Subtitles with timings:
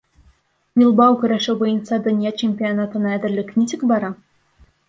[0.83, 4.11] Билбау көрәше буйынса донъя чемпионатына әҙерлек нисек бара?